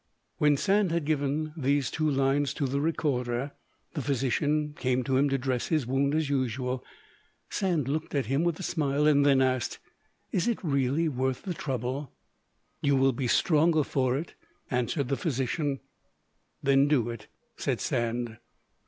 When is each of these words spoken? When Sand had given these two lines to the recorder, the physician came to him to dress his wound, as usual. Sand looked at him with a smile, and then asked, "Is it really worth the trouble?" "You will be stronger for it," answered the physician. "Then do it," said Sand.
When 0.39 0.57
Sand 0.57 0.91
had 0.91 1.05
given 1.05 1.53
these 1.55 1.91
two 1.91 2.09
lines 2.09 2.55
to 2.55 2.65
the 2.65 2.81
recorder, 2.81 3.51
the 3.93 4.01
physician 4.01 4.73
came 4.75 5.03
to 5.03 5.15
him 5.15 5.29
to 5.29 5.37
dress 5.37 5.67
his 5.67 5.85
wound, 5.85 6.15
as 6.15 6.27
usual. 6.27 6.83
Sand 7.51 7.87
looked 7.87 8.15
at 8.15 8.25
him 8.25 8.43
with 8.43 8.59
a 8.59 8.63
smile, 8.63 9.05
and 9.05 9.23
then 9.23 9.43
asked, 9.43 9.77
"Is 10.31 10.47
it 10.47 10.57
really 10.63 11.07
worth 11.07 11.43
the 11.43 11.53
trouble?" 11.53 12.13
"You 12.81 12.95
will 12.95 13.13
be 13.13 13.27
stronger 13.27 13.83
for 13.83 14.17
it," 14.17 14.33
answered 14.71 15.07
the 15.07 15.17
physician. 15.17 15.81
"Then 16.63 16.87
do 16.87 17.11
it," 17.11 17.27
said 17.55 17.79
Sand. 17.79 18.37